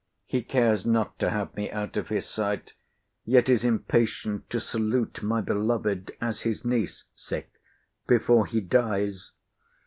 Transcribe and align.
He 0.25 0.41
cares 0.41 0.83
not 0.83 1.19
to 1.19 1.29
have 1.29 1.55
me 1.55 1.69
out 1.69 1.95
of 1.95 2.07
his 2.07 2.25
sight: 2.25 2.73
yet 3.23 3.47
is 3.49 3.63
impatient 3.63 4.49
to 4.49 4.59
salute 4.59 5.21
my 5.21 5.41
beloved 5.41 6.11
as 6.19 6.41
his 6.41 6.65
niece 6.65 7.03
before 8.07 8.47
he 8.47 8.61
dies. 8.61 9.33